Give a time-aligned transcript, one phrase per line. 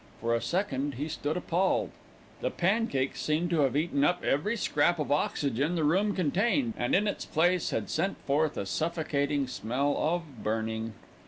[0.19, 1.91] For a second he stood appalled,
[2.39, 6.95] the pancake seemed to have eaten up every scrap of oxygen the room contained, and
[6.95, 10.93] in its place had sent forth a suffocating smell of burning.